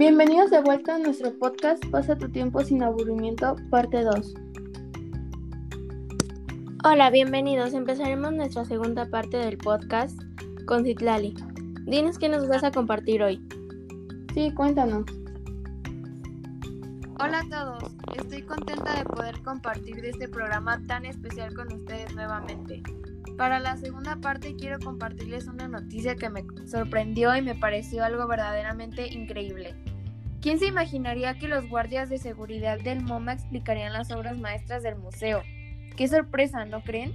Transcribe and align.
Bienvenidos 0.00 0.50
de 0.50 0.62
vuelta 0.62 0.94
a 0.94 0.98
nuestro 0.98 1.38
podcast 1.38 1.84
Pasa 1.90 2.16
tu 2.16 2.30
tiempo 2.30 2.64
sin 2.64 2.82
aburrimiento, 2.82 3.54
parte 3.68 4.02
2. 4.02 4.34
Hola, 6.84 7.10
bienvenidos. 7.10 7.74
Empezaremos 7.74 8.32
nuestra 8.32 8.64
segunda 8.64 9.10
parte 9.10 9.36
del 9.36 9.58
podcast 9.58 10.18
con 10.64 10.84
Citlali. 10.84 11.34
Dinos 11.84 12.18
qué 12.18 12.30
nos 12.30 12.48
vas 12.48 12.64
a 12.64 12.70
compartir 12.70 13.22
hoy. 13.22 13.46
Sí, 14.32 14.50
cuéntanos. 14.54 15.04
Hola 17.22 17.40
a 17.40 17.48
todos, 17.50 17.94
estoy 18.16 18.40
contenta 18.40 19.00
de 19.00 19.04
poder 19.04 19.42
compartir 19.42 20.00
de 20.00 20.08
este 20.08 20.30
programa 20.30 20.80
tan 20.86 21.04
especial 21.04 21.52
con 21.52 21.70
ustedes 21.74 22.14
nuevamente. 22.14 22.82
Para 23.36 23.60
la 23.60 23.76
segunda 23.76 24.16
parte 24.16 24.56
quiero 24.56 24.78
compartirles 24.78 25.46
una 25.46 25.68
noticia 25.68 26.16
que 26.16 26.30
me 26.30 26.42
sorprendió 26.66 27.36
y 27.36 27.42
me 27.42 27.54
pareció 27.54 28.02
algo 28.02 28.26
verdaderamente 28.26 29.06
increíble. 29.08 29.74
¿Quién 30.40 30.58
se 30.58 30.66
imaginaría 30.66 31.38
que 31.38 31.48
los 31.48 31.68
guardias 31.68 32.08
de 32.08 32.16
seguridad 32.16 32.80
del 32.80 33.02
MoMA 33.02 33.34
explicarían 33.34 33.92
las 33.92 34.10
obras 34.10 34.38
maestras 34.38 34.82
del 34.82 34.96
museo? 34.96 35.42
Qué 35.98 36.08
sorpresa, 36.08 36.64
¿no 36.64 36.82
creen? 36.82 37.12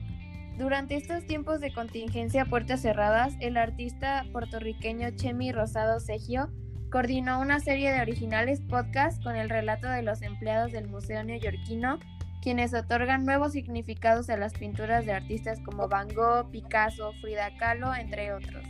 Durante 0.60 0.96
estos 0.96 1.26
tiempos 1.26 1.60
de 1.60 1.74
contingencia 1.74 2.44
a 2.44 2.46
puertas 2.46 2.84
cerradas, 2.84 3.34
el 3.40 3.58
artista 3.58 4.26
puertorriqueño 4.32 5.10
Chemi 5.16 5.52
Rosado 5.52 6.00
Segio 6.00 6.52
coordinó 6.92 7.42
una 7.42 7.60
serie 7.60 7.92
de 7.92 8.02
originales 8.02 8.62
podcasts 8.62 9.22
con 9.24 9.36
el 9.36 9.50
relato 9.50 9.90
de 9.90 10.04
los 10.04 10.22
empleados 10.22 10.72
del 10.72 10.88
Museo 10.88 11.24
Neoyorquino, 11.24 11.98
quienes 12.44 12.76
otorgan 12.76 13.26
nuevos 13.26 13.54
significados 13.54 14.30
a 14.30 14.38
las 14.38 14.54
pinturas 14.54 15.04
de 15.08 15.14
artistas 15.14 15.60
como 15.66 15.88
Van 15.88 16.10
Gogh, 16.14 16.52
Picasso, 16.52 17.12
Frida 17.22 17.50
Kahlo, 17.58 17.94
entre 17.96 18.34
otros. 18.34 18.64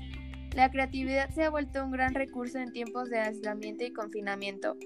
La 0.56 0.72
creatividad 0.72 1.30
se 1.32 1.44
ha 1.44 1.50
vuelto 1.50 1.84
un 1.84 1.92
gran 1.92 2.14
recurso 2.14 2.60
en 2.60 2.72
tiempos 2.72 3.10
de 3.10 3.20
aislamiento 3.20 3.84
y 3.84 3.92
confinamiento. 3.92 4.78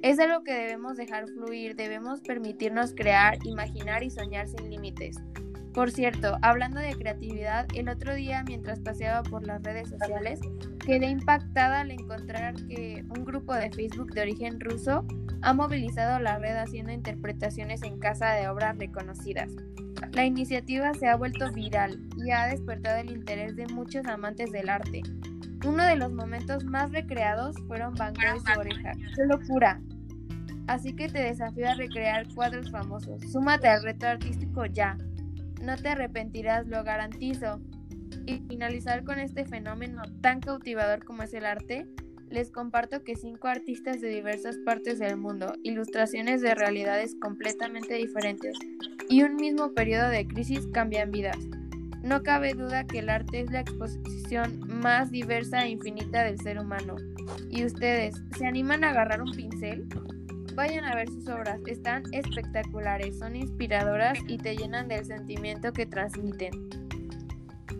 Es 0.00 0.20
algo 0.20 0.44
que 0.44 0.54
debemos 0.54 0.96
dejar 0.96 1.26
fluir, 1.26 1.74
debemos 1.74 2.20
permitirnos 2.20 2.94
crear, 2.94 3.36
imaginar 3.44 4.04
y 4.04 4.10
soñar 4.10 4.46
sin 4.46 4.70
límites. 4.70 5.16
Por 5.74 5.90
cierto, 5.90 6.38
hablando 6.42 6.78
de 6.78 6.94
creatividad, 6.94 7.66
el 7.74 7.88
otro 7.88 8.14
día 8.14 8.44
mientras 8.46 8.78
paseaba 8.78 9.24
por 9.24 9.44
las 9.44 9.60
redes 9.64 9.88
sociales, 9.88 10.38
quedé 10.86 11.08
impactada 11.08 11.80
al 11.80 11.90
encontrar 11.90 12.54
que 12.68 13.04
un 13.08 13.24
grupo 13.24 13.52
de 13.52 13.72
Facebook 13.72 14.12
de 14.12 14.22
origen 14.22 14.60
ruso 14.60 15.04
ha 15.42 15.52
movilizado 15.52 16.20
la 16.20 16.38
red 16.38 16.54
haciendo 16.54 16.92
interpretaciones 16.92 17.82
en 17.82 17.98
casa 17.98 18.30
de 18.34 18.48
obras 18.48 18.78
reconocidas. 18.78 19.50
La 20.12 20.24
iniciativa 20.24 20.94
se 20.94 21.06
ha 21.08 21.16
vuelto 21.16 21.52
viral 21.52 22.00
y 22.16 22.30
ha 22.30 22.46
despertado 22.46 22.98
el 23.00 23.10
interés 23.10 23.56
de 23.56 23.66
muchos 23.66 24.06
amantes 24.06 24.50
del 24.50 24.68
arte. 24.68 25.02
Uno 25.64 25.84
de 25.84 25.96
los 25.96 26.12
momentos 26.12 26.64
más 26.64 26.92
recreados 26.92 27.56
fueron 27.66 27.94
Van 27.94 28.14
Gogh 28.14 28.36
y 28.36 28.52
su 28.52 28.60
oreja. 28.60 28.92
¡Qué 28.92 29.24
locura! 29.26 29.80
Así 30.66 30.94
que 30.94 31.08
te 31.08 31.22
desafío 31.22 31.68
a 31.68 31.74
recrear 31.74 32.26
cuadros 32.34 32.70
famosos. 32.70 33.22
Súmate 33.30 33.68
al 33.68 33.82
reto 33.82 34.06
artístico 34.06 34.66
ya. 34.66 34.96
No 35.62 35.76
te 35.76 35.88
arrepentirás, 35.88 36.66
lo 36.66 36.82
garantizo. 36.82 37.60
Y 38.26 38.38
finalizar 38.48 39.04
con 39.04 39.18
este 39.18 39.44
fenómeno 39.44 40.02
tan 40.20 40.40
cautivador 40.40 41.04
como 41.04 41.22
es 41.22 41.32
el 41.34 41.46
arte, 41.46 41.86
les 42.30 42.50
comparto 42.50 43.02
que 43.04 43.16
cinco 43.16 43.48
artistas 43.48 44.00
de 44.00 44.08
diversas 44.08 44.56
partes 44.64 44.98
del 44.98 45.16
mundo, 45.16 45.54
ilustraciones 45.62 46.40
de 46.40 46.54
realidades 46.54 47.14
completamente 47.20 47.94
diferentes 47.94 48.56
y 49.08 49.22
un 49.22 49.36
mismo 49.36 49.72
periodo 49.72 50.08
de 50.08 50.26
crisis 50.26 50.66
cambian 50.72 51.10
vidas. 51.10 51.38
No 52.02 52.22
cabe 52.22 52.54
duda 52.54 52.84
que 52.84 53.00
el 53.00 53.08
arte 53.08 53.40
es 53.40 53.50
la 53.50 53.60
exposición 53.60 54.60
más 54.66 55.10
diversa 55.10 55.64
e 55.64 55.70
infinita 55.70 56.24
del 56.24 56.38
ser 56.38 56.58
humano. 56.58 56.96
¿Y 57.50 57.64
ustedes 57.64 58.14
se 58.36 58.46
animan 58.46 58.84
a 58.84 58.90
agarrar 58.90 59.22
un 59.22 59.32
pincel? 59.32 59.88
Vayan 60.54 60.84
a 60.84 60.94
ver 60.94 61.08
sus 61.08 61.28
obras, 61.28 61.60
están 61.66 62.02
espectaculares, 62.12 63.18
son 63.18 63.36
inspiradoras 63.36 64.18
y 64.26 64.38
te 64.38 64.56
llenan 64.56 64.88
del 64.88 65.04
sentimiento 65.04 65.72
que 65.72 65.86
transmiten. 65.86 66.50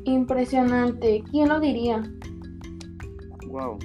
Impresionante, 0.05 1.23
¿quién 1.31 1.49
lo 1.49 1.59
diría? 1.59 2.03
Wow, 3.49 3.79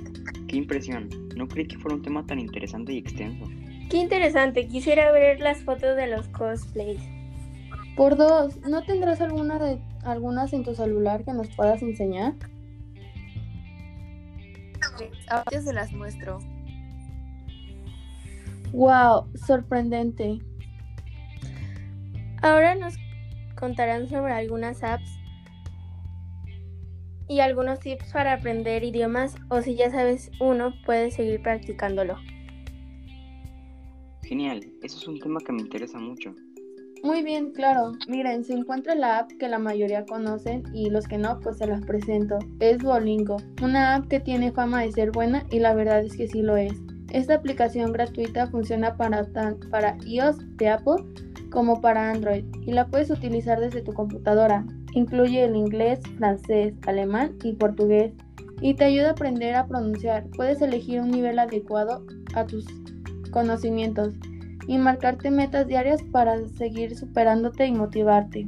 qué 0.52 0.58
impresión. 0.58 1.10
No 1.38 1.48
creí 1.48 1.66
que 1.66 1.78
fuera 1.78 1.96
un 1.96 2.04
tema 2.04 2.26
tan 2.26 2.40
interesante 2.40 2.92
y 2.92 2.98
extenso. 2.98 3.46
Qué 3.90 3.98
interesante, 3.98 4.68
quisiera 4.68 5.12
ver 5.12 5.40
las 5.40 5.64
fotos 5.64 5.96
de 5.96 6.08
los 6.08 6.28
cosplays. 6.28 7.02
Por 7.96 8.18
dos, 8.18 8.60
¿no 8.62 8.84
tendrás 8.84 9.22
alguna 9.22 9.60
de, 9.60 9.82
algunas 10.04 10.54
en 10.54 10.64
tu 10.64 10.76
celular 10.76 11.24
que 11.24 11.34
nos 11.34 11.48
puedas 11.56 11.82
enseñar? 11.82 12.36
Ahora 15.30 15.62
se 15.62 15.74
las 15.74 15.92
muestro. 15.94 16.40
Wow, 18.74 19.28
sorprendente. 19.36 20.40
Ahora 22.42 22.76
nos 22.76 22.96
contarán 23.56 24.10
sobre 24.10 24.34
algunas 24.34 24.84
apps 24.84 25.21
y 27.28 27.40
algunos 27.40 27.80
tips 27.80 28.12
para 28.12 28.34
aprender 28.34 28.84
idiomas 28.84 29.36
o 29.50 29.62
si 29.62 29.76
ya 29.76 29.90
sabes 29.90 30.32
uno, 30.40 30.74
puedes 30.86 31.16
seguir 31.16 31.42
practicándolo. 31.42 32.18
Genial, 34.24 34.66
eso 34.82 34.98
es 34.98 35.08
un 35.08 35.20
tema 35.20 35.40
que 35.46 35.52
me 35.52 35.62
interesa 35.62 35.98
mucho. 35.98 36.34
Muy 37.04 37.24
bien, 37.24 37.52
claro. 37.52 37.94
Miren, 38.08 38.44
se 38.44 38.54
encuentra 38.54 38.94
la 38.94 39.20
app 39.20 39.32
que 39.40 39.48
la 39.48 39.58
mayoría 39.58 40.06
conocen 40.06 40.64
y 40.72 40.92
los 40.92 41.08
que 41.08 41.18
no, 41.18 41.40
pues 41.40 41.58
se 41.58 41.66
las 41.66 41.84
presento. 41.84 42.38
Es 42.60 42.78
Duolingo, 42.80 43.38
una 43.62 43.96
app 43.96 44.08
que 44.08 44.20
tiene 44.20 44.52
fama 44.52 44.84
de 44.84 44.92
ser 44.92 45.12
buena 45.12 45.44
y 45.50 45.60
la 45.60 45.74
verdad 45.74 46.06
es 46.06 46.16
que 46.16 46.28
sí 46.28 46.44
lo 46.44 46.58
es. 46.58 46.74
Esta 47.12 47.36
aplicación 47.36 47.92
gratuita 47.92 48.48
funciona 48.48 48.96
para, 48.96 49.26
para 49.72 49.98
iOS 50.06 50.38
de 50.58 50.70
Apple 50.70 51.04
como 51.52 51.82
para 51.82 52.12
Android 52.12 52.46
y 52.66 52.72
la 52.72 52.88
puedes 52.88 53.10
utilizar 53.10 53.60
desde 53.60 53.82
tu 53.82 53.94
computadora. 53.94 54.66
Incluye 54.94 55.46
el 55.46 55.56
inglés, 55.56 56.00
francés, 56.18 56.74
alemán 56.86 57.38
y 57.44 57.54
portugués 57.54 58.14
y 58.62 58.76
te 58.76 58.86
ayuda 58.86 59.10
a 59.10 59.12
aprender 59.12 59.56
a 59.56 59.68
pronunciar. 59.68 60.28
Puedes 60.36 60.62
elegir 60.62 61.02
un 61.02 61.12
nivel 61.12 61.40
adecuado 61.40 62.06
a 62.36 62.46
tus 62.46 62.66
conocimientos 63.32 64.14
y 64.68 64.78
marcarte 64.78 65.32
metas 65.32 65.68
diarias 65.68 66.02
para 66.12 66.48
seguir 66.50 66.96
superándote 66.96 67.66
y 67.66 67.72
motivarte. 67.72 68.48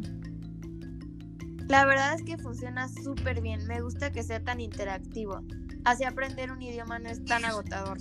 La 1.67 1.85
verdad 1.85 2.13
es 2.13 2.21
que 2.23 2.37
funciona 2.37 2.87
súper 2.87 3.41
bien, 3.41 3.65
me 3.67 3.81
gusta 3.81 4.11
que 4.11 4.21
sea 4.21 4.43
tan 4.43 4.61
interactivo. 4.61 5.39
Así 5.85 6.03
aprender 6.03 6.51
un 6.51 6.61
idioma 6.61 6.99
no 6.99 7.09
es 7.09 7.23
tan 7.25 7.43
agotador. 7.45 7.97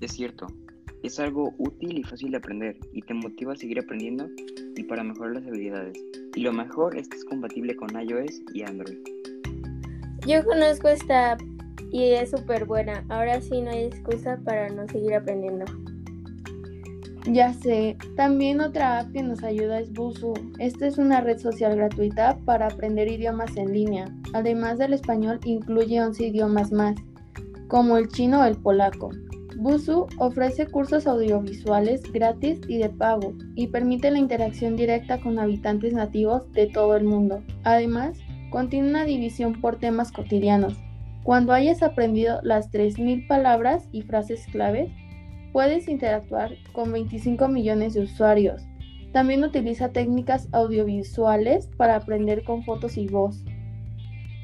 Es 0.00 0.12
cierto, 0.12 0.46
es 1.02 1.18
algo 1.18 1.54
útil 1.58 1.98
y 1.98 2.02
fácil 2.02 2.32
de 2.32 2.36
aprender 2.36 2.78
y 2.92 3.02
te 3.02 3.14
motiva 3.14 3.54
a 3.54 3.56
seguir 3.56 3.78
aprendiendo 3.78 4.28
y 4.76 4.82
para 4.84 5.02
mejorar 5.02 5.34
las 5.34 5.46
habilidades. 5.46 5.98
Y 6.34 6.40
lo 6.40 6.52
mejor 6.52 6.96
es 6.96 7.08
que 7.08 7.16
es 7.16 7.24
compatible 7.24 7.76
con 7.76 7.88
iOS 7.90 8.42
y 8.52 8.62
Android. 8.62 8.98
Yo 10.26 10.44
conozco 10.44 10.88
esta 10.88 11.32
app 11.32 11.42
y 11.92 12.12
es 12.12 12.30
súper 12.30 12.64
buena. 12.64 13.04
Ahora 13.08 13.40
sí 13.40 13.60
no 13.60 13.70
hay 13.70 13.84
excusa 13.84 14.38
para 14.44 14.68
no 14.68 14.88
seguir 14.88 15.14
aprendiendo. 15.14 15.64
Ya 17.26 17.54
sé, 17.54 17.96
también 18.16 18.60
otra 18.60 18.98
app 18.98 19.12
que 19.12 19.22
nos 19.22 19.42
ayuda 19.42 19.80
es 19.80 19.92
Busu. 19.92 20.34
Esta 20.58 20.86
es 20.86 20.98
una 20.98 21.20
red 21.20 21.38
social 21.38 21.76
gratuita 21.76 22.38
para 22.44 22.66
aprender 22.66 23.08
idiomas 23.08 23.56
en 23.56 23.72
línea. 23.72 24.14
Además 24.34 24.78
del 24.78 24.92
español, 24.92 25.40
incluye 25.44 26.02
11 26.02 26.26
idiomas 26.26 26.72
más, 26.72 26.96
como 27.68 27.96
el 27.96 28.08
chino 28.08 28.42
o 28.42 28.44
el 28.44 28.56
polaco. 28.56 29.10
Busu 29.64 30.08
ofrece 30.18 30.66
cursos 30.66 31.06
audiovisuales 31.06 32.02
gratis 32.12 32.60
y 32.68 32.76
de 32.76 32.90
pago 32.90 33.32
y 33.54 33.68
permite 33.68 34.10
la 34.10 34.18
interacción 34.18 34.76
directa 34.76 35.18
con 35.22 35.38
habitantes 35.38 35.94
nativos 35.94 36.52
de 36.52 36.66
todo 36.66 36.94
el 36.96 37.04
mundo. 37.04 37.42
Además, 37.62 38.18
contiene 38.50 38.90
una 38.90 39.06
división 39.06 39.62
por 39.62 39.78
temas 39.78 40.12
cotidianos. 40.12 40.74
Cuando 41.22 41.54
hayas 41.54 41.82
aprendido 41.82 42.40
las 42.42 42.70
3.000 42.72 43.26
palabras 43.26 43.88
y 43.90 44.02
frases 44.02 44.46
claves, 44.52 44.92
puedes 45.54 45.88
interactuar 45.88 46.50
con 46.74 46.92
25 46.92 47.48
millones 47.48 47.94
de 47.94 48.02
usuarios. 48.02 48.60
También 49.14 49.44
utiliza 49.44 49.92
técnicas 49.92 50.46
audiovisuales 50.52 51.68
para 51.78 51.96
aprender 51.96 52.44
con 52.44 52.64
fotos 52.64 52.98
y 52.98 53.08
voz. 53.08 53.42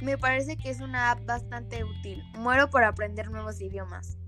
Me 0.00 0.16
parece 0.16 0.56
que 0.56 0.70
es 0.70 0.80
una 0.80 1.10
app 1.10 1.26
bastante 1.26 1.84
útil. 1.84 2.22
Muero 2.38 2.70
por 2.70 2.84
aprender 2.84 3.30
nuevos 3.30 3.60
idiomas. 3.60 4.19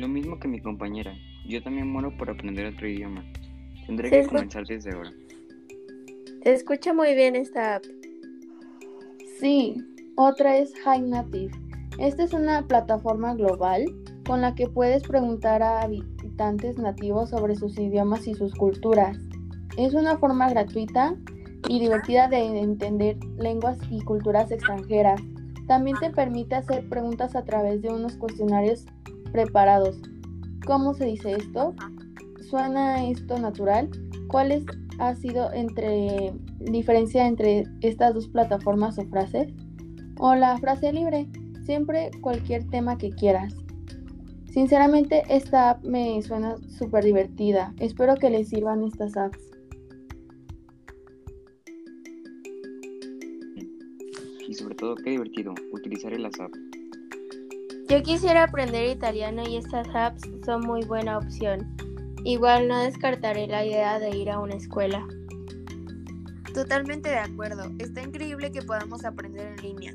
Lo 0.00 0.08
mismo 0.08 0.38
que 0.38 0.48
mi 0.48 0.60
compañera. 0.60 1.12
Yo 1.46 1.62
también 1.62 1.86
muero 1.92 2.16
por 2.16 2.30
aprender 2.30 2.64
otro 2.64 2.88
idioma. 2.88 3.22
Tendré 3.86 4.08
que 4.08 4.26
comenzar 4.26 4.64
desde 4.66 4.94
ahora. 4.94 5.10
Se 6.42 6.54
escucha 6.54 6.94
muy 6.94 7.14
bien 7.14 7.36
esta 7.36 7.74
app. 7.74 7.82
Sí, 9.38 9.76
otra 10.16 10.56
es 10.56 10.72
High 10.84 11.02
Native. 11.02 11.50
Esta 11.98 12.24
es 12.24 12.32
una 12.32 12.66
plataforma 12.66 13.34
global 13.34 13.84
con 14.24 14.40
la 14.40 14.54
que 14.54 14.68
puedes 14.68 15.02
preguntar 15.02 15.62
a 15.62 15.82
habitantes 15.82 16.78
nativos 16.78 17.28
sobre 17.28 17.54
sus 17.54 17.78
idiomas 17.78 18.26
y 18.26 18.32
sus 18.32 18.54
culturas. 18.54 19.18
Es 19.76 19.92
una 19.92 20.16
forma 20.16 20.48
gratuita 20.48 21.14
y 21.68 21.78
divertida 21.78 22.26
de 22.26 22.38
entender 22.38 23.18
lenguas 23.36 23.78
y 23.90 24.00
culturas 24.00 24.50
extranjeras. 24.50 25.20
También 25.68 25.98
te 26.00 26.08
permite 26.08 26.54
hacer 26.54 26.88
preguntas 26.88 27.36
a 27.36 27.44
través 27.44 27.82
de 27.82 27.90
unos 27.90 28.16
cuestionarios 28.16 28.86
preparados. 29.32 30.00
¿Cómo 30.66 30.94
se 30.94 31.06
dice 31.06 31.32
esto? 31.32 31.74
¿Suena 32.48 33.06
esto 33.08 33.38
natural? 33.38 33.90
¿Cuál 34.28 34.52
es, 34.52 34.64
ha 34.98 35.14
sido 35.14 35.52
entre 35.52 36.32
diferencia 36.60 37.26
entre 37.26 37.64
estas 37.80 38.14
dos 38.14 38.28
plataformas 38.28 38.98
o 38.98 39.04
frases? 39.06 39.52
O 40.18 40.34
la 40.34 40.58
frase 40.58 40.92
libre, 40.92 41.28
siempre 41.64 42.10
cualquier 42.20 42.68
tema 42.68 42.98
que 42.98 43.10
quieras. 43.10 43.54
Sinceramente, 44.52 45.22
esta 45.28 45.70
app 45.70 45.84
me 45.84 46.20
suena 46.22 46.56
súper 46.78 47.04
divertida. 47.04 47.72
Espero 47.78 48.16
que 48.16 48.30
les 48.30 48.48
sirvan 48.48 48.82
estas 48.82 49.16
apps. 49.16 49.38
Y 54.48 54.54
sobre 54.54 54.74
todo, 54.74 54.96
qué 54.96 55.10
divertido 55.10 55.54
utilizar 55.72 56.12
las 56.18 56.38
apps. 56.40 56.69
Yo 57.90 58.00
quisiera 58.04 58.44
aprender 58.44 58.88
italiano 58.88 59.42
y 59.48 59.56
estas 59.56 59.88
apps 59.96 60.22
son 60.46 60.60
muy 60.60 60.84
buena 60.84 61.18
opción. 61.18 61.74
Igual 62.24 62.68
no 62.68 62.78
descartaré 62.78 63.48
la 63.48 63.66
idea 63.66 63.98
de 63.98 64.16
ir 64.16 64.30
a 64.30 64.38
una 64.38 64.54
escuela. 64.54 65.04
Totalmente 66.54 67.08
de 67.08 67.18
acuerdo. 67.18 67.64
Está 67.80 68.02
increíble 68.02 68.52
que 68.52 68.62
podamos 68.62 69.04
aprender 69.04 69.48
en 69.48 69.56
línea. 69.56 69.92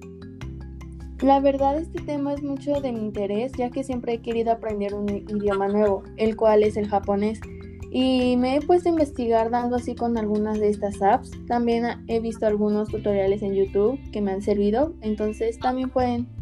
La 1.22 1.40
verdad 1.40 1.78
este 1.78 2.02
tema 2.02 2.34
es 2.34 2.44
mucho 2.44 2.82
de 2.82 2.92
mi 2.92 3.00
interés 3.00 3.54
ya 3.54 3.70
que 3.70 3.86
siempre 3.86 4.16
he 4.16 4.22
querido 4.22 4.52
aprender 4.52 4.94
un 4.94 5.08
idioma 5.10 5.70
nuevo, 5.70 6.04
el 6.18 6.36
cual 6.36 6.64
es 6.64 6.76
el 6.76 6.90
japonés. 6.90 7.40
Y 7.92 8.36
me 8.36 8.58
he 8.58 8.62
puesto 8.62 8.90
a 8.90 8.92
investigar 8.92 9.50
dando 9.52 9.78
así 9.78 9.96
con 9.96 10.18
algunas 10.18 10.60
de 10.60 10.68
estas 10.68 11.02
apps. 11.02 11.32
También 11.48 11.86
he 12.08 12.20
visto 12.20 12.46
algunos 12.46 12.90
tutoriales 12.90 13.42
en 13.42 13.54
YouTube 13.54 13.98
que 14.12 14.20
me 14.20 14.34
han 14.34 14.42
servido, 14.42 14.94
entonces 15.00 15.58
también 15.60 15.90
pueden 15.90 16.35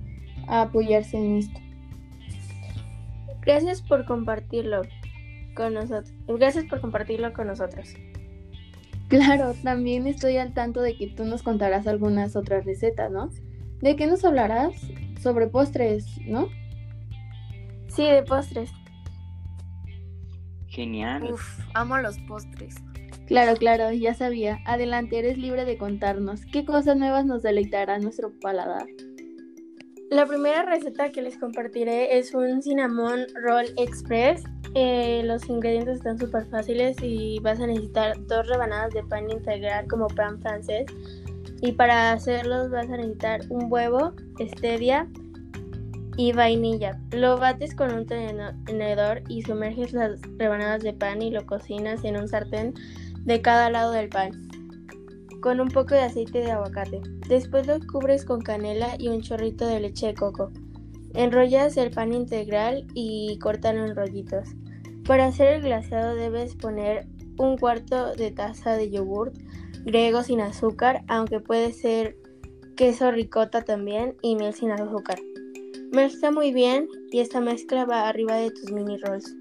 apoyarse 0.47 1.17
en 1.17 1.37
esto. 1.37 1.59
Gracias 3.41 3.81
por 3.81 4.05
compartirlo 4.05 4.81
con 5.55 5.73
nosotros. 5.73 6.13
Gracias 6.27 6.65
por 6.65 6.81
compartirlo 6.81 7.33
con 7.33 7.47
nosotros. 7.47 7.93
Claro, 9.09 9.53
también 9.63 10.07
estoy 10.07 10.37
al 10.37 10.53
tanto 10.53 10.81
de 10.81 10.95
que 10.95 11.07
tú 11.07 11.25
nos 11.25 11.43
contarás 11.43 11.85
algunas 11.87 12.35
otras 12.35 12.65
recetas, 12.65 13.11
¿no? 13.11 13.29
¿De 13.81 13.95
qué 13.95 14.07
nos 14.07 14.23
hablarás? 14.25 14.73
Sobre 15.21 15.47
postres, 15.47 16.05
¿no? 16.25 16.47
Sí, 17.87 18.03
de 18.03 18.23
postres. 18.23 18.71
Genial. 20.67 21.31
Uf, 21.33 21.59
amo 21.75 21.97
los 21.97 22.17
postres. 22.19 22.75
Claro, 23.27 23.55
claro, 23.55 23.91
ya 23.91 24.13
sabía. 24.13 24.59
Adelante, 24.65 25.19
eres 25.19 25.37
libre 25.37 25.65
de 25.65 25.77
contarnos. 25.77 26.45
¿Qué 26.45 26.65
cosas 26.65 26.97
nuevas 26.97 27.25
nos 27.25 27.43
deleitará 27.43 27.99
nuestro 27.99 28.31
paladar? 28.41 28.87
La 30.13 30.27
primera 30.27 30.62
receta 30.62 31.12
que 31.12 31.24
les 31.24 31.39
compartiré 31.39 32.19
es 32.19 32.36
un 32.36 32.62
cinnamon 32.62 33.25
roll 33.33 33.65
express. 33.77 34.44
Eh, 34.75 35.24
los 35.25 35.50
ingredientes 35.50 35.98
están 35.98 36.19
súper 36.19 36.45
fáciles 36.51 36.95
y 37.01 37.39
vas 37.39 37.60
a 37.60 37.65
necesitar 37.65 38.15
dos 38.27 38.48
rebanadas 38.48 38.94
de 38.94 39.01
pan 39.06 39.31
integral 39.31 39.88
como 39.88 40.06
pan 40.06 40.39
francés, 40.39 40.86
y 41.63 41.71
para 41.71 42.12
hacerlos 42.12 42.69
vas 42.69 42.88
a 42.92 42.98
necesitar 42.98 43.42
un 43.50 43.74
huevo, 43.74 44.13
stevia 44.39 45.07
y 46.15 46.31
vainilla. 46.31 47.01
Lo 47.12 47.39
bates 47.39 47.74
con 47.74 47.92
un 47.92 48.06
tenedor 48.06 49.24
y 49.30 49.42
sumerges 49.42 49.94
las 49.94 50.21
rebanadas 50.38 50.83
de 50.83 50.94
pan 50.94 51.24
y 51.24 51.31
lo 51.31 51.44
cocinas 51.48 52.04
en 52.04 52.18
un 52.18 52.27
sartén 52.27 52.75
de 53.25 53.42
cada 53.42 53.71
lado 53.71 53.92
del 53.92 54.10
pan 54.10 54.52
con 55.43 55.59
un 55.59 55.67
poco 55.67 55.93
de 55.93 55.99
aceite 55.99 56.39
de 56.39 56.51
aguacate. 56.51 57.01
Después 57.27 57.67
lo 57.67 57.77
cubres 57.91 58.23
con 58.23 58.39
canela 58.39 58.95
y 58.97 59.09
un 59.09 59.21
chorrito 59.21 59.67
de 59.67 59.81
leche 59.81 60.07
de 60.07 60.13
coco. 60.13 60.51
Enrollas 61.13 61.75
el 61.75 61.91
pan 61.91 62.13
integral 62.13 62.87
y 62.93 63.37
córtalo 63.39 63.85
en 63.85 63.93
rollitos. 63.93 64.47
Para 65.05 65.25
hacer 65.25 65.55
el 65.55 65.61
glaseado 65.61 66.15
debes 66.15 66.55
poner 66.55 67.07
un 67.37 67.57
cuarto 67.57 68.13
de 68.13 68.31
taza 68.31 68.77
de 68.77 68.89
yogurt 68.89 69.35
griego 69.83 70.23
sin 70.23 70.39
azúcar, 70.39 71.03
aunque 71.09 71.41
puede 71.41 71.73
ser 71.73 72.15
queso 72.77 73.11
ricota 73.11 73.63
también 73.63 74.15
y 74.21 74.37
miel 74.37 74.53
sin 74.53 74.71
azúcar. 74.71 75.19
Mezcla 75.91 76.31
muy 76.31 76.53
bien 76.53 76.87
y 77.11 77.19
esta 77.19 77.41
mezcla 77.41 77.83
va 77.83 78.07
arriba 78.07 78.37
de 78.37 78.49
tus 78.49 78.71
mini 78.71 78.97
rolls. 78.97 79.35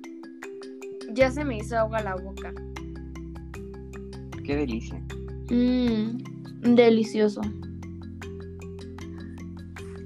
Ya 1.13 1.31
se 1.31 1.45
me 1.45 1.59
hizo 1.59 1.79
agua 1.79 2.03
la 2.03 2.17
boca. 2.17 2.53
Qué 4.45 4.57
delicia. 4.57 5.01
Mmm, 5.53 6.17
delicioso. 6.63 7.43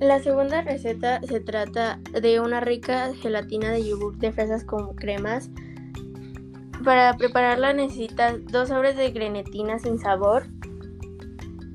La 0.00 0.20
segunda 0.20 0.62
receta 0.62 1.20
se 1.22 1.38
trata 1.38 2.00
de 2.20 2.40
una 2.40 2.58
rica 2.58 3.14
gelatina 3.14 3.70
de 3.70 3.86
yogur 3.86 4.18
de 4.18 4.32
fresas 4.32 4.64
con 4.64 4.96
cremas 4.96 5.48
para 6.84 7.16
prepararla 7.16 7.72
necesitas 7.74 8.44
dos 8.46 8.70
sobres 8.70 8.96
de 8.96 9.12
grenetina 9.12 9.78
sin 9.78 10.00
sabor, 10.00 10.48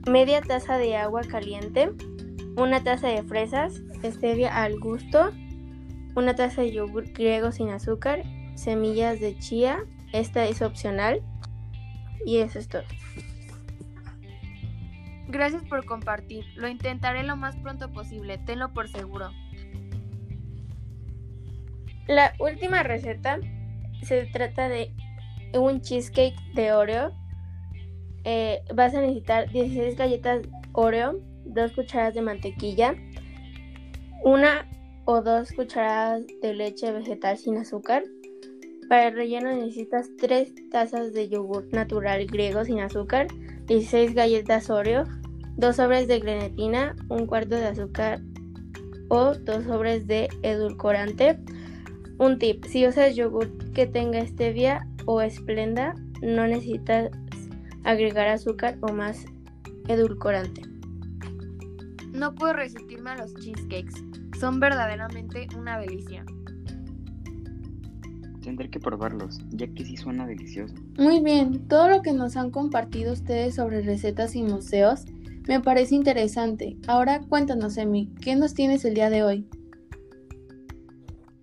media 0.06 0.42
taza 0.42 0.78
de 0.78 0.98
agua 0.98 1.22
caliente, 1.22 1.92
una 2.58 2.84
taza 2.84 3.08
de 3.08 3.24
fresas, 3.24 3.82
stevia 4.04 4.54
al 4.54 4.82
gusto, 4.82 5.32
una 6.18 6.36
taza 6.36 6.62
de 6.62 6.74
yogur 6.74 7.06
griego 7.14 7.54
sin 7.54 7.70
azúcar, 7.70 8.24
semillas 8.56 9.22
de 9.22 9.40
chía, 9.40 9.86
esta 10.12 10.46
es 10.46 10.62
opcional 10.62 11.22
y 12.26 12.40
eso 12.40 12.60
es 12.60 12.68
todo. 12.68 12.84
Gracias 15.32 15.64
por 15.64 15.86
compartir, 15.86 16.44
lo 16.56 16.68
intentaré 16.68 17.24
lo 17.24 17.38
más 17.38 17.56
pronto 17.56 17.90
posible, 17.94 18.38
tenlo 18.40 18.74
por 18.74 18.90
seguro. 18.90 19.30
La 22.10 22.34
última 22.38 22.84
receta 22.84 23.40
se 24.04 24.26
trata 24.26 24.68
de 24.68 24.94
un 25.54 25.80
cheesecake 25.80 26.36
de 26.54 26.74
Oreo. 26.74 27.14
Eh, 28.26 28.62
vas 28.76 28.94
a 28.94 29.00
necesitar 29.00 29.50
16 29.50 29.96
galletas 29.96 30.42
Oreo, 30.74 31.22
2 31.46 31.72
cucharadas 31.72 32.14
de 32.14 32.22
mantequilla, 32.22 32.96
una 34.26 34.68
o 35.06 35.22
dos 35.22 35.54
cucharadas 35.54 36.26
de 36.42 36.54
leche 36.54 36.92
vegetal 36.92 37.38
sin 37.38 37.58
azúcar. 37.58 38.04
Para 38.90 39.08
el 39.08 39.16
relleno 39.16 39.56
necesitas 39.56 40.10
3 40.18 40.70
tazas 40.72 41.14
de 41.14 41.30
yogur 41.30 41.70
natural 41.72 42.26
griego 42.26 42.66
sin 42.66 42.82
azúcar, 42.82 43.28
16 43.68 44.14
galletas 44.14 44.70
Oreo, 44.70 45.06
2 45.58 45.76
sobres 45.76 46.08
de 46.08 46.20
grenetina, 46.20 46.96
un 47.10 47.26
cuarto 47.26 47.56
de 47.56 47.68
azúcar 47.68 48.22
o 49.10 49.34
2 49.36 49.64
sobres 49.66 50.08
de 50.08 50.30
edulcorante. 50.42 51.40
Un 52.18 52.38
tip, 52.40 52.66
si 52.66 52.88
usas 52.88 53.16
yogur 53.16 53.50
que 53.74 53.88
tenga 53.88 54.26
stevia 54.26 54.88
o 55.06 55.22
esplenda, 55.22 55.96
no 56.22 56.48
necesitas 56.48 57.12
agregar 57.84 58.28
azúcar 58.28 58.78
o 58.82 58.94
más 58.94 59.26
edulcorante. 59.88 60.62
No 62.14 62.36
puedo 62.36 62.54
resistirme 62.54 63.12
a 63.12 63.18
los 63.18 63.34
cheesecakes, 63.36 63.96
son 64.40 64.60
verdaderamente 64.60 65.48
una 65.58 65.80
delicia. 65.80 66.26
Tendré 68.42 68.70
que 68.70 68.80
probarlos, 68.80 69.40
ya 69.52 69.68
que 69.68 69.86
sí 69.86 69.98
suena 69.98 70.26
delicioso. 70.26 70.74
Muy 70.98 71.22
bien, 71.22 71.68
todo 71.68 71.88
lo 71.88 72.02
que 72.02 72.12
nos 72.12 72.36
han 72.38 72.52
compartido 72.52 73.14
ustedes 73.14 73.56
sobre 73.56 73.82
recetas 73.82 74.36
y 74.36 74.44
museos 74.44 75.06
me 75.48 75.60
parece 75.60 75.96
interesante. 75.96 76.78
Ahora 76.88 77.22
cuéntanos, 77.22 77.78
Emi, 77.78 78.14
¿qué 78.22 78.36
nos 78.36 78.54
tienes 78.54 78.86
el 78.86 78.94
día 78.94 79.10
de 79.10 79.24
hoy? 79.24 79.48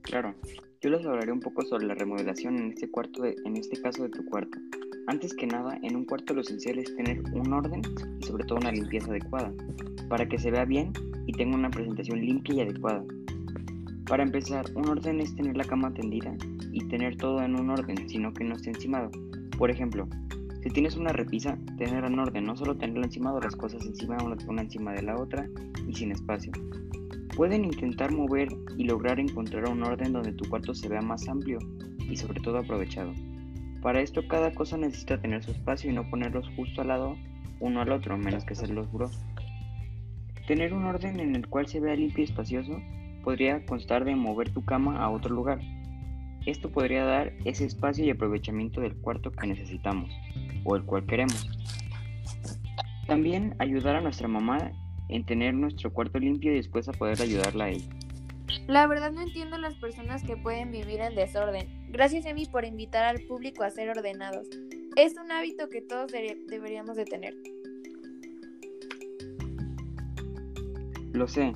Claro, 0.02 0.34
yo 0.80 0.90
les 0.90 1.04
hablaré 1.04 1.32
un 1.32 1.40
poco 1.40 1.62
sobre 1.62 1.86
la 1.86 1.94
remodelación 1.94 2.56
en 2.56 2.70
este, 2.72 2.90
cuarto 2.90 3.24
en 3.24 3.56
este 3.56 3.80
caso 3.80 4.04
de 4.04 4.10
tu 4.10 4.24
cuarto. 4.26 4.58
Antes 5.06 5.34
que 5.34 5.46
nada, 5.46 5.78
en 5.82 5.96
un 5.96 6.04
cuarto 6.04 6.34
lo 6.34 6.42
esencial 6.42 6.78
es 6.78 6.94
tener 6.94 7.20
un 7.32 7.52
orden 7.52 7.82
y 8.20 8.26
sobre 8.26 8.44
todo 8.44 8.58
una 8.58 8.72
limpieza 8.72 9.10
adecuada, 9.10 9.52
para 10.08 10.28
que 10.28 10.38
se 10.38 10.50
vea 10.50 10.64
bien 10.64 10.92
y 11.26 11.32
tenga 11.32 11.56
una 11.56 11.70
presentación 11.70 12.20
limpia 12.20 12.54
y 12.54 12.60
adecuada. 12.60 13.04
Para 14.06 14.22
empezar, 14.22 14.66
un 14.74 14.88
orden 14.88 15.20
es 15.20 15.34
tener 15.34 15.56
la 15.56 15.64
cama 15.64 15.92
tendida 15.92 16.34
y 16.72 16.86
tener 16.88 17.16
todo 17.16 17.42
en 17.42 17.58
un 17.58 17.70
orden, 17.70 18.08
sino 18.08 18.32
que 18.32 18.44
no 18.44 18.54
esté 18.54 18.70
encimado. 18.70 19.10
Por 19.58 19.70
ejemplo, 19.70 20.08
si 20.62 20.70
tienes 20.70 20.96
una 20.96 21.12
repisa, 21.12 21.56
tener 21.76 22.04
en 22.04 22.18
orden, 22.18 22.44
no 22.44 22.56
solo 22.56 22.76
tenerlo 22.76 23.04
encimado, 23.04 23.40
las 23.40 23.54
cosas 23.54 23.86
encima 23.86 24.18
una 24.48 24.62
encima 24.62 24.92
de 24.92 25.02
la 25.02 25.16
otra 25.16 25.48
y 25.86 25.94
sin 25.94 26.10
espacio. 26.10 26.50
Pueden 27.36 27.64
intentar 27.64 28.12
mover 28.12 28.48
y 28.76 28.84
lograr 28.84 29.20
encontrar 29.20 29.68
un 29.68 29.84
orden 29.84 30.12
donde 30.12 30.32
tu 30.32 30.48
cuarto 30.48 30.74
se 30.74 30.88
vea 30.88 31.00
más 31.00 31.28
amplio 31.28 31.60
y 32.10 32.16
sobre 32.16 32.40
todo 32.40 32.58
aprovechado. 32.58 33.12
Para 33.82 34.00
esto 34.00 34.26
cada 34.26 34.52
cosa 34.52 34.76
necesita 34.76 35.20
tener 35.20 35.44
su 35.44 35.52
espacio 35.52 35.90
y 35.90 35.94
no 35.94 36.10
ponerlos 36.10 36.50
justo 36.56 36.80
al 36.80 36.88
lado 36.88 37.16
uno 37.60 37.80
al 37.80 37.92
otro, 37.92 38.18
menos 38.18 38.44
que 38.44 38.54
hacerlos 38.54 38.90
bros. 38.92 39.16
Tener 40.48 40.74
un 40.74 40.86
orden 40.86 41.20
en 41.20 41.36
el 41.36 41.46
cual 41.46 41.68
se 41.68 41.78
vea 41.78 41.94
limpio 41.94 42.24
y 42.24 42.28
espacioso 42.28 42.80
podría 43.22 43.64
constar 43.64 44.04
de 44.04 44.16
mover 44.16 44.50
tu 44.50 44.64
cama 44.64 44.98
a 44.98 45.10
otro 45.10 45.32
lugar. 45.32 45.60
Esto 46.46 46.70
podría 46.70 47.04
dar 47.04 47.32
ese 47.44 47.64
espacio 47.64 48.04
y 48.04 48.10
aprovechamiento 48.10 48.80
del 48.80 48.96
cuarto 48.96 49.30
que 49.30 49.46
necesitamos 49.46 50.10
o 50.64 50.76
el 50.76 50.84
cual 50.84 51.06
queremos. 51.06 51.48
También 53.06 53.54
ayudar 53.58 53.96
a 53.96 54.00
nuestra 54.00 54.28
mamá 54.28 54.72
en 55.08 55.24
tener 55.24 55.54
nuestro 55.54 55.92
cuarto 55.92 56.18
limpio 56.18 56.52
y 56.52 56.56
después 56.56 56.88
a 56.88 56.92
poder 56.92 57.20
ayudarla 57.22 57.64
a 57.64 57.70
ella. 57.70 57.88
La 58.66 58.86
verdad 58.86 59.12
no 59.12 59.22
entiendo 59.22 59.56
las 59.56 59.74
personas 59.76 60.22
que 60.22 60.36
pueden 60.36 60.70
vivir 60.70 61.00
en 61.00 61.14
desorden. 61.14 61.90
Gracias 61.90 62.26
Emi 62.26 62.44
por 62.46 62.64
invitar 62.64 63.04
al 63.04 63.22
público 63.22 63.64
a 63.64 63.70
ser 63.70 63.88
ordenados. 63.88 64.46
Es 64.96 65.16
un 65.16 65.30
hábito 65.32 65.68
que 65.68 65.80
todos 65.80 66.12
deberíamos 66.12 66.96
de 66.96 67.04
tener. 67.04 67.34
Lo 71.12 71.26
sé. 71.26 71.52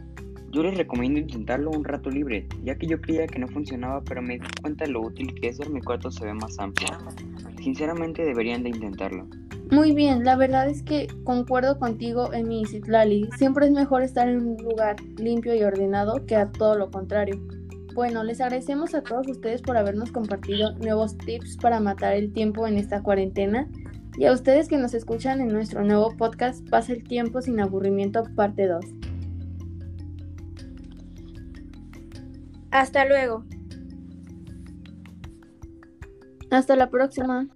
Yo 0.53 0.63
les 0.63 0.77
recomiendo 0.77 1.19
intentarlo 1.19 1.71
un 1.71 1.83
rato 1.83 2.11
libre, 2.11 2.47
ya 2.63 2.77
que 2.77 2.87
yo 2.87 3.01
creía 3.01 3.27
que 3.27 3.39
no 3.39 3.49
funcionaba, 3.49 4.03
pero 4.05 4.21
me 4.21 4.35
di 4.35 4.47
cuenta 4.61 4.85
de 4.85 4.91
lo 4.91 5.01
útil 5.01 5.35
que 5.35 5.49
es 5.49 5.59
ver 5.59 5.71
mi 5.71 5.81
cuarto 5.81 6.11
se 6.11 6.27
ve 6.27 6.35
más 6.35 6.59
amplio. 6.59 6.89
Sinceramente 7.63 8.23
deberían 8.23 8.63
de 8.63 8.69
intentarlo. 8.69 9.27
Muy 9.71 9.93
bien, 9.95 10.25
la 10.25 10.37
verdad 10.37 10.69
es 10.69 10.83
que 10.83 11.07
concuerdo 11.25 11.79
contigo 11.79 12.35
en 12.35 12.49
mi 12.49 12.67
Citlali. 12.67 13.31
Siempre 13.39 13.65
es 13.65 13.73
mejor 13.73 14.03
estar 14.03 14.29
en 14.29 14.47
un 14.47 14.57
lugar 14.63 14.97
limpio 15.17 15.55
y 15.55 15.63
ordenado 15.63 16.27
que 16.27 16.37
a 16.37 16.53
todo 16.53 16.77
lo 16.77 16.91
contrario. 16.91 17.41
Bueno, 17.95 18.23
les 18.23 18.43
agradecemos 18.43 18.95
a 18.95 19.03
todos 19.03 19.27
ustedes 19.29 19.63
por 19.63 19.79
habernos 19.79 20.13
compartido 20.13 20.77
nuevos 20.81 21.17
tips 21.17 21.57
para 21.57 21.81
matar 21.81 22.13
el 22.13 22.31
tiempo 22.31 22.67
en 22.67 22.77
esta 22.77 23.03
cuarentena 23.03 23.71
y 24.19 24.27
a 24.27 24.33
ustedes 24.33 24.69
que 24.69 24.77
nos 24.77 24.93
escuchan 24.93 25.41
en 25.41 25.49
nuestro 25.49 25.83
nuevo 25.83 26.15
podcast 26.15 26.69
Pasa 26.69 26.93
el 26.93 27.05
tiempo 27.05 27.41
sin 27.41 27.59
aburrimiento 27.59 28.23
parte 28.37 28.67
2. 28.67 29.12
Hasta 32.73 33.05
luego. 33.05 33.45
Hasta 36.51 36.75
la 36.75 36.91
próxima. 36.91 37.47